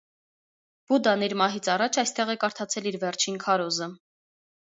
[0.91, 3.93] Բուդդան իր մահից առաջ այստեղ է կարդացել իր վերջին քարոզը։